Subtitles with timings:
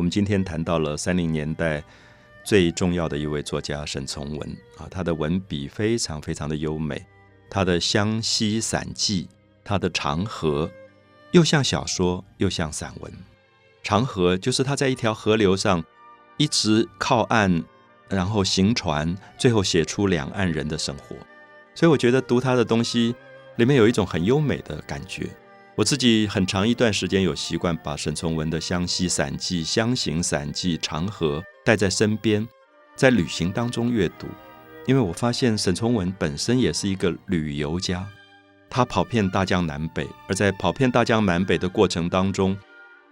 [0.00, 1.84] 我们今天谈到了三零年代
[2.42, 7.04] 最重要的一位作家沈从文啊，他的文笔非常非常的优美，
[7.50, 9.24] 他的《湘西散记》，
[9.62, 10.66] 他的《长河》，
[11.32, 13.12] 又像小说又像散文。
[13.82, 15.84] 《长河》就是他在一条河流上
[16.38, 17.62] 一直靠岸，
[18.08, 21.14] 然后行船，最后写出两岸人的生活。
[21.74, 23.14] 所以我觉得读他的东西
[23.56, 25.28] 里面有一种很优美的感觉。
[25.80, 32.46] 我自己很长一段时间有习惯把沈从文的《湘西散记》《湘行散记》《长河》带在身边，
[32.94, 34.26] 在旅行当中阅读，
[34.86, 38.06] 因为我发现沈从文本身也是一个旅游家，
[38.68, 42.54] 他跑遍大江南北，而在跑遍大江南北的过程当中，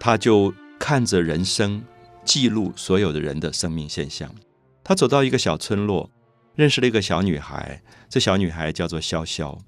[0.00, 1.84] 他就看着人生，
[2.24, 4.34] 记录所有的人的生命现象。
[4.82, 6.10] 他走到一个小村落，
[6.54, 9.58] 认识了一个小女孩，这小女孩叫做潇潇。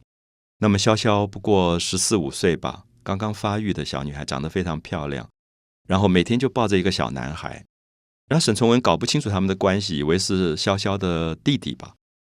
[0.61, 2.85] 那么潇潇不过十四五岁吧。
[3.07, 5.29] 刚刚发育的小女孩长得非常漂亮，
[5.87, 7.65] 然后每天就抱着一个小男孩。
[8.29, 11.95] 然后沈从文搞不清楚他们的关系，以为是潇潇的弟弟吧。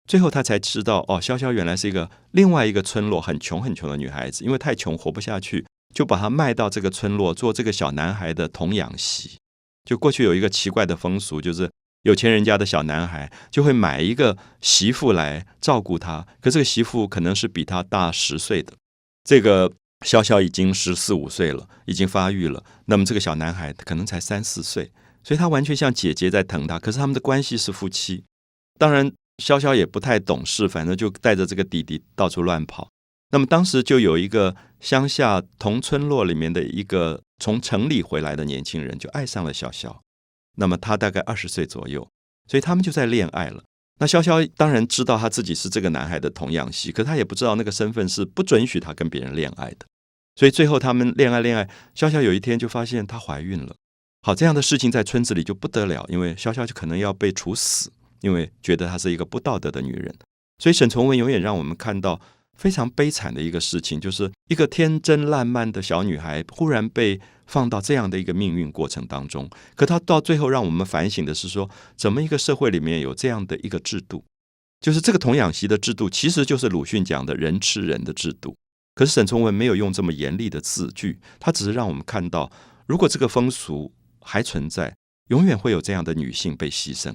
[0.07, 9.39] 最后他才知道，哦，潇潇原来是一个另外一个村落很穷很穷的女孩子，因为太穷活不下去，就把她卖到这个村落做这个小男孩的童养媳。
[9.87, 11.71] 就过去有一个奇怪的风俗，就是
[12.03, 18.75] 有钱人家的小男孩就会买一个媳妇来照顾他，可这个媳妇可能是比他大十岁的，
[19.25, 19.73] 这个。
[20.07, 22.65] 潇潇已经十四五岁了，已经发育了。
[22.87, 24.93] 那么这个小男孩可能才三四岁，
[25.25, 26.79] 所以他完全像姐姐在疼他。
[26.79, 28.25] 可是他们的关系是夫妻。
[28.79, 29.11] 当然，
[29.43, 32.89] 潇潇也不太懂事，反正就带着这个弟弟到处乱跑。
[33.31, 39.95] 那么当时就有一个乡下同村落里面的一个从城里回来的年轻人，就爱上了潇潇。
[40.57, 42.09] 那么他大概二十岁左右，
[42.49, 43.65] 所以他们就在恋爱了。
[43.99, 49.87] 那潇潇当然知道他自己是这个男孩的童养媳，可他也不知道那个身份是不准许他跟别人恋爱的。
[50.37, 53.75] 所以最后他们恋爱恋爱，潇潇有一天就发现她怀孕了。
[54.23, 60.15] 好，这样的事情在村子里就不得了，因为潇潇就可能要被处死，因为觉得她是一个不道德的女人。
[60.63, 62.21] 所以沈从文永远让我们看到
[62.57, 69.51] 非常悲惨的一个事情，就是一个天真烂漫的小女孩忽然被放到这样的一个命运过程当中。
[69.75, 74.25] 可他到最后让我们反省的是说，怎么一个社会里面有这样的一个制度，
[74.81, 78.55] 就是这个童养媳的制度，其实就是鲁迅讲的人吃人的制度。
[78.95, 82.51] 可是沈从文没有用这么严厉的字句，他只是让我们看到，
[82.87, 84.95] 如果这个风俗还存在，
[85.29, 87.15] 永远会有这样的女性被牺牲。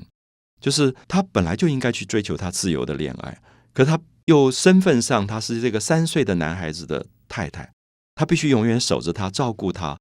[0.61, 3.41] 就是她本来就应该去追求她自由的恋爱，
[3.73, 7.73] 可她又身份上她是这个三岁的男孩子的太太，
[8.15, 9.97] 她必须永远守着他，照顾他。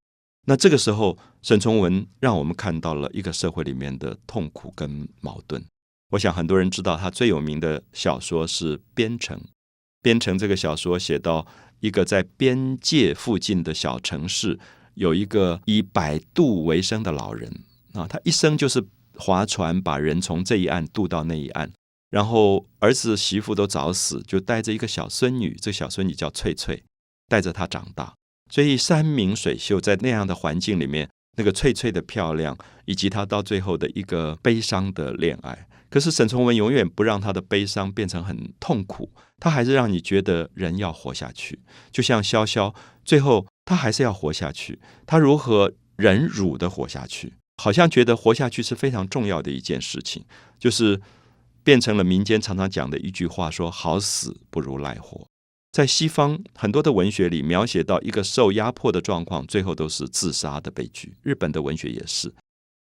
[0.47, 5.65] 那这个时候，沈从文让我们看到了一个社会里面的痛苦跟矛盾。
[6.11, 9.39] 我想很多人知道，他最有名的小说是《边城》，
[10.03, 11.47] 《边城》这个小说写到。
[11.83, 14.57] 一个在边界附近的小城市，
[14.95, 18.87] 有一个以摆渡为生的老人啊，他一生就是
[19.17, 21.73] 划船把人从这一岸渡到那一岸，
[22.09, 26.85] 然后儿子媳妇都早死，就带着一个小孙女，这小孙女叫翠翠，
[27.27, 28.15] 带着她长大。
[28.53, 31.09] 所以山明水秀，在那样的环境里面，
[31.39, 32.55] 那个翠翠的漂亮，
[32.85, 35.67] 以及她到最后的一个悲伤的恋爱。
[35.89, 41.61] 可是沈从文永远不让他的悲伤变成很痛苦，他还是让你觉得人要活下去。
[41.91, 42.75] 就像潇潇，
[43.07, 44.79] 最后他还是要活下去。
[45.07, 47.33] 他如何忍辱的活下去？
[47.63, 50.27] 好像觉得活下去是非常重要的一件事情，
[50.59, 51.01] 就是
[51.65, 55.27] 变成了民间常常讲的一句话：说好死不如赖活。
[55.73, 61.15] 在西方很多的文学里，描写到一个受压迫的状况，最后都是自杀的悲剧。
[61.23, 62.35] 日本的文学也是。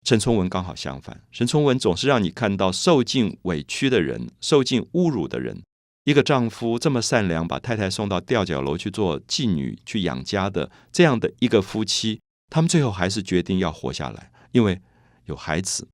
[0.03, 5.63] 沈从文刚好相反，沈从文总是让你看到受尽委屈的人、受尽侮辱的人。
[6.03, 12.19] 一个丈夫这么善良，把太太送到吊脚楼去做妓女、去养家的这样的一个夫妻，
[12.51, 14.79] 他们最后还是决定要活下来，因为
[15.25, 15.87] 有孩子、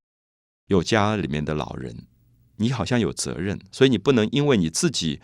[0.67, 1.95] 有家里面的老人，
[2.57, 5.21] 你好像有责任，所以你不能因为你自己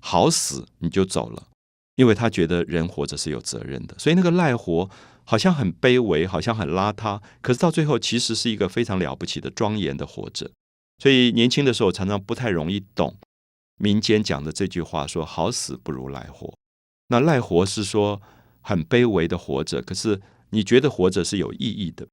[0.00, 1.48] 好死你就走了，
[1.96, 4.90] 因为他觉得人活着是有责任的，所以那个赖活。
[5.30, 10.50] 好像很卑微，好像很邋遢，可是到最后其实是一个非常了不起的庄严的活着。
[11.02, 13.14] 所以年轻的时候常常不太容易懂
[13.76, 16.56] 民间讲的这句话，说“好死不如赖活”。
[17.08, 18.22] 那赖活是说
[18.62, 20.18] 很卑微的活着，可是
[20.48, 22.08] 你觉得活着是有意义的，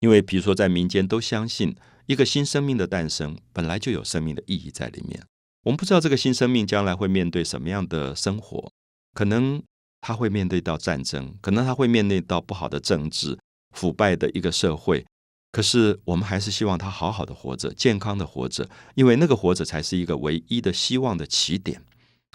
[0.00, 1.76] 因为比如说在民间都相信
[2.06, 5.22] 一个新生命的诞生本来就有生命的意义在里面。
[5.64, 8.70] 我们不知道这个新生命将来会面对什么样的生活，
[9.12, 9.62] 可能。
[10.06, 13.38] 他会面对到战争，可能他会面对到不好的政治、
[13.70, 15.02] 腐败的一个社会。
[15.50, 21.80] 可是我们还是希望他好好的活着，健康的活着，因为那个活着才是一个唯一的希望的起点。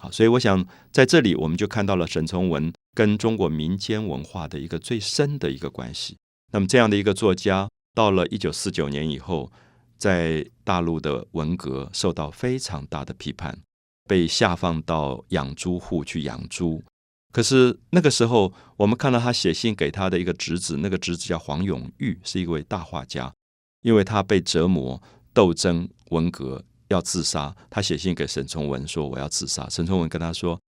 [0.02, 6.18] 好，所以我想在这里，我们就看到了沈从文跟中国民间文化的一个最深的一个关系。
[6.52, 9.52] 那么这样的一个作家，到了一九四九年以后，
[10.00, 13.60] 在大陆的文革受到非常大的批判，
[14.08, 16.82] 被下放到养猪户去养猪。
[17.32, 23.32] 可是那个时候，我们看到他写信给他的一个侄子，那个侄子叫黄永玉，是一位大画家，
[23.84, 25.00] 因为他被折磨、
[25.32, 30.60] 斗争、文革要自杀，他写信给沈从文说：“我要自杀。”沈从文跟他说：“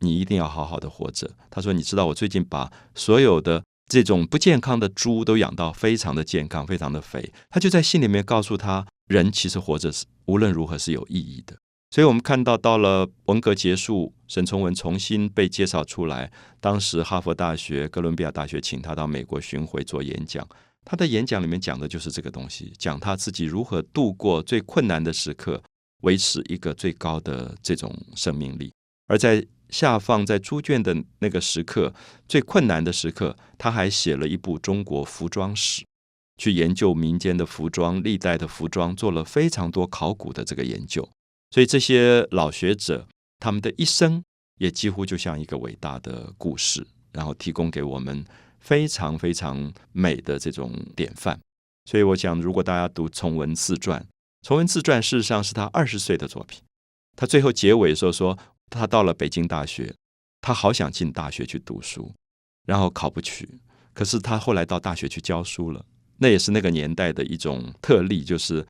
[0.00, 11.56] 你一定要好好的活着。”他说：“你知道我最近把所有的这种不健康的猪都养到非常的健康、非常的肥。”他就在信里面告诉他，人其实活着是无论如何是有意义的。
[11.90, 16.30] 所以我们看到，到了文革结束，沈从文重新被介绍出来。
[16.60, 20.46] 当时哈佛大学、哥伦比亚大学请他到美国巡回做演讲。
[20.84, 25.62] 他的演讲里面讲的就是这个东西，讲他自己如何度过最困难的时刻，
[26.02, 28.70] 维持一个最高的这种生命力。
[29.06, 31.94] 而在下放在猪圈的那个时刻，
[32.28, 35.84] 最困难的时刻，他还写了一部中国服装史，
[36.36, 41.08] 去研究民间的服装、历代的服装，做了非常多考古的这个研究。
[41.50, 43.06] 所以这些老学者，
[43.38, 44.22] 他们的一生
[44.58, 48.24] 也几乎就像一个伟大的故事，然后提供给我们
[48.58, 51.40] 非常非常美的这种典范。
[51.84, 54.06] 所以我想，如果大家读崇文自传，
[54.42, 56.60] 崇文自传事实上是他二十岁的作品。
[57.16, 58.38] 他最后结尾的时候说，
[58.70, 59.94] 他到了北京大学，
[60.40, 62.12] 他好想进大学去读书，
[62.66, 63.48] 然后考不去。
[63.92, 65.84] 可是他后来到大学去教书了，
[66.18, 68.66] 那也是那个年代的一种特例，就是。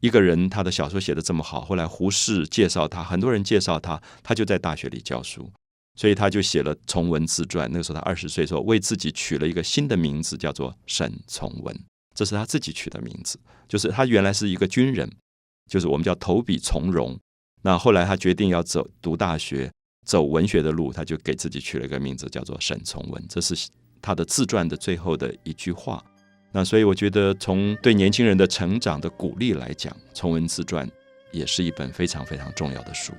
[0.00, 5.48] 一个人，他的小说写的这么好，后来胡适介绍他，很多人介绍他，他就在大学里教书，
[5.94, 7.68] 所以他就写了《从文自传》。
[7.70, 11.84] 那个时候他二十岁，时候为自己取了一个新的名字，叫做沈从文，
[12.16, 13.38] 这是他自己取的名字。
[13.68, 15.08] 就是他原来是一个军人，
[15.70, 17.16] 就是我们叫投笔从戎。
[17.62, 19.70] 那后来他决定要走读大学，
[20.04, 23.24] 走文学的路，他就给自己取了一个名字，叫做沈从文。
[23.28, 23.68] 这是
[24.00, 26.04] 他的自传的最后的一句话。
[26.50, 30.86] 那所以我觉得，从对年轻人的成长的鼓励来讲，《从文自传》
[31.30, 33.14] 也是一本非常非常重要的书。